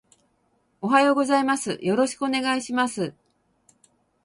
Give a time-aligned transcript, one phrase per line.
[0.81, 1.77] おはようございます。
[1.79, 3.13] よろしくお願いします